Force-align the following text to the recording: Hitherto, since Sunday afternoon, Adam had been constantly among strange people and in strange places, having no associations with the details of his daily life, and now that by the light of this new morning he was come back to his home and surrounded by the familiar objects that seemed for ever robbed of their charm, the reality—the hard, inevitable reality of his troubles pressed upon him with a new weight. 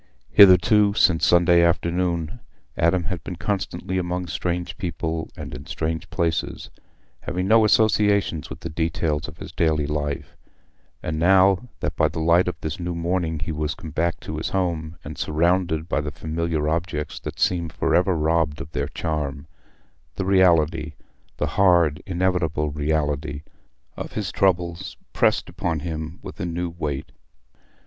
Hitherto, 0.31 0.95
since 0.95 1.27
Sunday 1.27 1.61
afternoon, 1.61 2.39
Adam 2.75 3.03
had 3.03 3.23
been 3.23 3.35
constantly 3.35 3.99
among 3.99 4.25
strange 4.25 4.75
people 4.79 5.29
and 5.37 5.53
in 5.53 5.67
strange 5.67 6.09
places, 6.09 6.71
having 7.19 7.47
no 7.47 7.63
associations 7.63 8.49
with 8.49 8.61
the 8.61 8.69
details 8.69 9.27
of 9.27 9.37
his 9.37 9.51
daily 9.51 9.85
life, 9.85 10.35
and 11.03 11.19
now 11.19 11.69
that 11.81 11.95
by 11.95 12.07
the 12.07 12.17
light 12.19 12.47
of 12.47 12.59
this 12.61 12.79
new 12.79 12.95
morning 12.95 13.37
he 13.37 13.51
was 13.51 13.75
come 13.75 13.91
back 13.91 14.19
to 14.21 14.37
his 14.37 14.49
home 14.49 14.97
and 15.03 15.19
surrounded 15.19 15.87
by 15.87 16.01
the 16.01 16.09
familiar 16.09 16.67
objects 16.67 17.19
that 17.19 17.39
seemed 17.39 17.71
for 17.71 17.93
ever 17.93 18.15
robbed 18.17 18.59
of 18.59 18.71
their 18.71 18.87
charm, 18.87 19.45
the 20.15 20.25
reality—the 20.25 21.45
hard, 21.45 22.01
inevitable 22.07 22.71
reality 22.71 23.43
of 23.95 24.13
his 24.13 24.31
troubles 24.31 24.97
pressed 25.13 25.47
upon 25.47 25.81
him 25.81 26.17
with 26.23 26.39
a 26.39 26.45
new 26.47 26.71
weight. 26.71 27.11